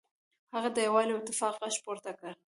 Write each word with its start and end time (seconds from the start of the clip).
هغه 0.53 0.69
د 0.73 0.77
یووالي 0.85 1.11
او 1.13 1.19
اتفاق 1.21 1.53
غږ 1.61 1.75
پورته 1.85 2.11
کړ. 2.19 2.31